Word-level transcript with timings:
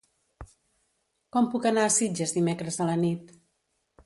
Com 1.37 1.49
puc 1.57 1.69
anar 1.73 1.83
a 1.89 1.93
Sitges 1.99 2.35
dimecres 2.39 2.81
a 2.83 2.89
la 2.93 2.97
nit? 3.05 3.35